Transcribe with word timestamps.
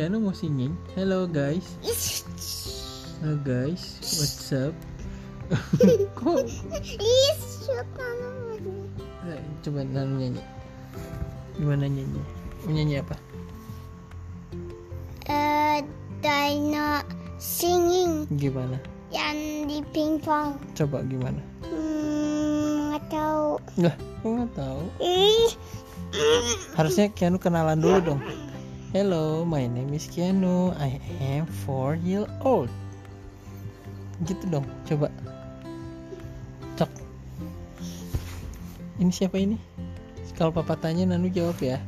Keanu 0.00 0.16
mau 0.16 0.32
singing. 0.32 0.72
Hello 0.96 1.28
guys. 1.28 1.76
Hello 3.20 3.36
guys. 3.44 4.00
What's 4.16 4.48
up? 4.48 4.72
Kok? 6.16 6.40
Eh, 9.28 9.40
Coba 9.60 9.84
Nanu 9.84 10.24
nyanyi. 10.24 10.40
Gimana 11.60 11.84
nyanyi? 11.84 12.16
Mau 12.64 12.72
nyanyi 12.72 13.04
apa? 13.04 13.12
Eh, 15.28 15.84
Dino 16.24 17.04
singing 17.36 18.24
Gimana? 18.40 18.80
yang 19.12 19.68
di 19.68 19.84
pingpong. 19.92 20.56
Coba 20.80 21.04
gimana? 21.04 21.44
Hmm, 21.68 22.88
nggak 22.96 23.04
tahu. 23.12 23.60
Nggak 24.24 24.48
tahu? 24.56 24.80
Harusnya 26.72 27.12
Keanu 27.12 27.36
kenalan 27.36 27.84
dulu 27.84 28.00
dong. 28.00 28.24
Hello, 28.90 29.46
my 29.46 29.70
name 29.70 29.94
is 29.94 30.10
Keanu. 30.10 30.74
I 30.74 30.98
am 31.22 31.46
4 31.62 31.94
year 32.02 32.26
old. 32.42 32.66
Gitu 34.26 34.42
dong, 34.50 34.66
coba. 34.82 35.06
Cok. 36.74 36.90
Ini 38.98 39.14
siapa 39.14 39.38
ini? 39.38 39.54
Kalau 40.34 40.50
papa 40.50 40.74
tanya 40.74 41.06
Nanu 41.06 41.30
jawab 41.30 41.54
ya. 41.62 41.78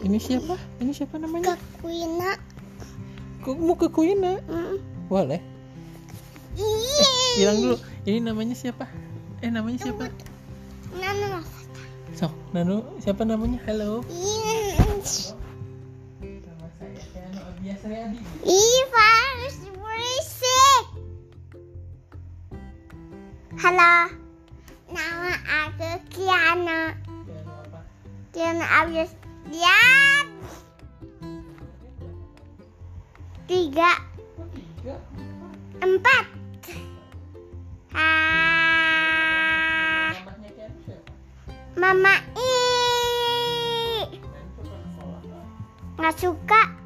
Ini 0.00 0.16
siapa? 0.16 0.56
Ini 0.80 0.96
siapa 0.96 1.20
namanya? 1.20 1.60
Kuina. 1.84 2.40
Kok 3.44 3.60
mau 3.60 3.76
ke 3.76 3.92
Kuina? 3.92 4.40
Hmm. 4.48 4.80
Boleh. 5.12 5.44
Iya. 6.56 7.08
Bilang 7.36 7.56
dulu, 7.60 7.76
ini 8.08 8.18
namanya 8.24 8.56
siapa? 8.56 8.88
Eh, 9.44 9.52
namanya 9.52 9.76
siapa? 9.76 10.08
Nano. 10.96 11.44
Sok, 12.16 12.32
Nanu, 12.56 12.80
siapa 13.04 13.28
namanya? 13.28 13.60
Halo. 13.68 14.00
Nama 17.70 17.86
saya 17.86 18.02
Keanu 18.02 18.18
Biasa 18.18 18.18
Adi. 18.18 18.18
Eva 18.50 19.10
is 19.46 19.62
berisik. 19.78 20.90
Halo. 23.62 24.10
Nama 24.90 25.32
aku 25.62 26.02
Kiana. 26.10 26.98
Apa? 26.98 27.86
Kiana 28.34 28.66
abis 28.82 29.14
ya 29.54 29.78
tiga 33.46 34.02
Kok 34.34 34.50
tiga? 34.50 34.98
empat. 35.78 36.26
Ah? 37.94 38.50
Mama 41.78 42.18
i 42.34 42.50
sekolah 44.10 45.22
nggak? 45.22 45.46
nggak 46.02 46.18
suka. 46.18 46.79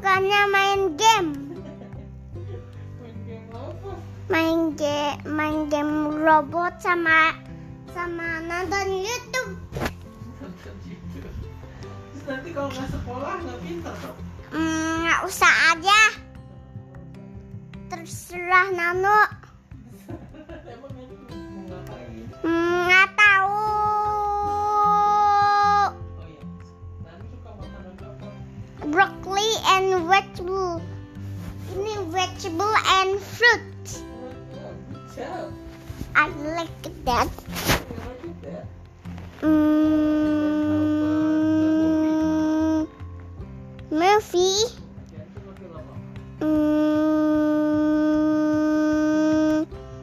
Sukanya 0.00 0.48
main 0.48 0.96
game. 0.96 1.60
Main 3.04 3.20
game 3.28 3.52
apa? 3.52 3.92
main 4.32 4.72
game 4.72 5.20
main 5.28 5.68
game 5.68 6.24
robot 6.24 6.80
sama 6.80 7.36
sama 7.92 8.40
nonton 8.48 8.96
YouTube. 8.96 9.60
Nanti 12.24 12.48
kalau 12.48 12.72
nggak 12.72 12.88
sekolah 12.96 13.34
nggak 13.44 13.58
pintar 13.60 13.94
dong. 14.00 14.16
Hmm, 14.56 15.04
nggak 15.04 15.20
usah 15.28 15.54
aja. 15.76 16.00
Terserah 17.92 18.72
Nano. 18.72 19.20
broccoli 28.86 29.52
and 29.66 30.08
vegetable 30.08 30.80
mm, 31.74 32.06
vegetable 32.08 32.74
and 32.86 33.20
fruit. 33.20 34.02
I 36.14 36.28
like 36.56 37.04
that. 37.04 37.28
Mm, 39.42 40.00
Murphy. 43.90 44.54
Mm, 46.40 46.76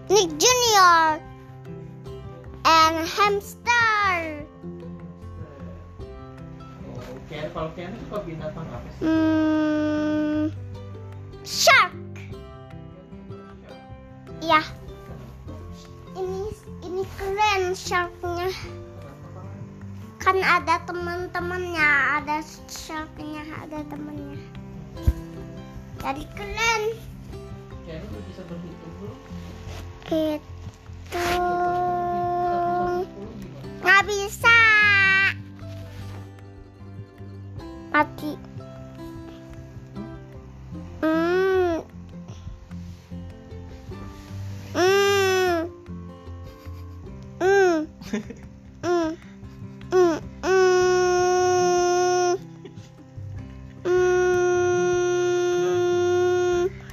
Nick 0.10 0.30
Jr. 0.38 1.20
and 2.66 3.08
Hamster. 3.08 3.57
Keanu- 7.28 7.52
kalau 7.52 7.70
Keanu 7.76 7.96
suka 8.08 8.18
binatang 8.24 8.68
apa 8.72 8.88
sih? 8.96 9.04
Mm, 9.04 10.42
shark. 11.44 11.92
Ya, 14.40 14.64
ini 16.16 16.48
ini 16.88 17.04
keren 17.20 17.76
sharknya. 17.76 18.48
Kan 20.24 20.40
ada 20.40 20.80
teman-temannya, 20.88 21.92
ada 22.24 22.40
sharknya, 22.72 23.44
ada 23.60 23.84
temannya. 23.92 24.40
Jadi 26.00 26.24
keren. 26.32 26.84
Keanu 27.84 28.06
tuh 28.08 28.22
bisa 28.32 28.42
berhitung 28.48 28.94
dulu. 29.04 29.16
Itu 30.08 31.57
Mati. 37.98 38.38
Hmm. 41.02 41.82
Hmm. 44.78 45.66
Hmm. 47.42 47.90
Hmm. 48.86 49.18
Hmm. 49.90 50.22
Hmm. 50.46 52.38
Hmm. 53.82 54.30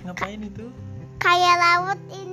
Ngapain 0.09 0.41
itu? 0.41 0.72
Kayak 1.21 1.60
laut 1.60 2.00
ini. 2.16 2.24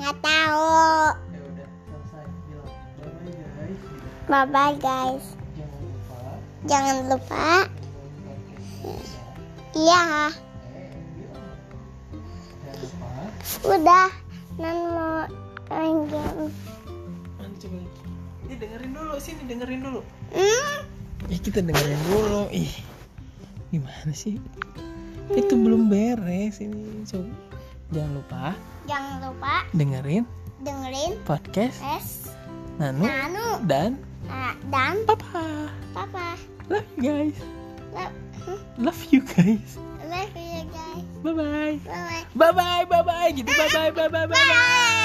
Nggak 0.00 0.16
tahu. 0.24 0.80
Ya 1.28 1.40
udah 1.44 1.68
selesai 1.84 2.24
bilang 2.48 2.72
bye 2.96 3.12
bye 3.12 3.36
guys. 3.44 4.24
Bye 4.26 4.48
bye 4.48 4.76
guys. 4.80 5.26
Jangan 6.68 7.08
lupa. 7.08 7.64
Iya. 9.72 10.04
Eh. 10.28 10.32
Udah. 13.64 14.08
Nan 14.60 14.76
mau 14.92 15.24
main 15.72 16.04
game. 16.12 16.52
Ini 18.44 18.54
dengerin 18.58 18.92
dulu 18.92 19.14
sini 19.16 19.42
dengerin 19.48 19.80
dulu. 19.80 20.00
Hmm. 20.36 20.84
Ya 21.32 21.38
kita 21.40 21.64
dengerin 21.64 22.00
dulu. 22.12 22.50
Ih, 22.52 22.72
gimana 23.72 24.12
sih? 24.12 24.36
Itu 25.32 25.54
belum 25.56 25.88
beres 25.88 26.60
ini. 26.60 27.06
Coba. 27.08 27.49
Jangan 27.90 28.12
lupa 28.14 28.44
Jangan 28.86 29.16
lupa 29.22 29.54
dengerin 29.74 30.24
dengerin 30.60 31.18
podcast 31.26 31.78
es 31.98 32.30
Nanu 32.78 33.04
Nanu 33.06 33.60
dan 33.66 33.98
dan 34.70 35.02
Papa. 35.04 35.68
Papa. 35.90 36.38
Love 36.70 36.86
you 36.94 37.02
guys. 37.02 37.36
Love, 37.90 38.14
Love 38.78 39.00
you 39.10 39.20
guys. 39.26 39.74
love 40.06 40.30
you 40.38 40.62
guys. 40.70 41.04
Bye 41.22 41.34
bye. 41.34 41.76
Bye 41.82 41.90
bye. 41.90 42.22
Bye 42.34 42.52
bye 42.54 42.84
bye 42.86 43.02
bye 43.02 43.30
gitu. 43.34 43.50
Bye 43.50 43.68
bye 43.74 43.90
bye 43.90 44.08
bye 44.08 44.26
bye. 44.26 44.38
bye. 44.38 44.38
Bye. 44.38 44.98